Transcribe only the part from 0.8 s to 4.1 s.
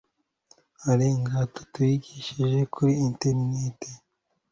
arenga atatu yigisha kuri interineti